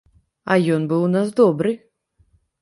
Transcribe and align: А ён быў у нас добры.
А 0.53 0.55
ён 0.75 0.87
быў 0.93 1.01
у 1.09 1.11
нас 1.17 1.27
добры. 1.41 1.75